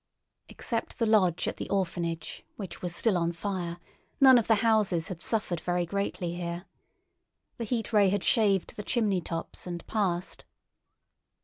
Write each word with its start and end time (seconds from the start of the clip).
Except 0.49 0.97
the 0.97 1.05
lodge 1.05 1.47
at 1.47 1.57
the 1.57 1.69
Orphanage, 1.69 2.43
which 2.55 2.81
was 2.81 2.95
still 2.95 3.15
on 3.19 3.31
fire, 3.33 3.77
none 4.19 4.39
of 4.39 4.47
the 4.47 4.55
houses 4.65 5.09
had 5.09 5.21
suffered 5.21 5.59
very 5.59 5.85
greatly 5.85 6.33
here. 6.33 6.65
The 7.57 7.65
Heat 7.65 7.93
Ray 7.93 8.09
had 8.09 8.23
shaved 8.23 8.75
the 8.77 8.81
chimney 8.83 9.21
tops 9.21 9.67
and 9.67 9.85
passed. 9.85 10.43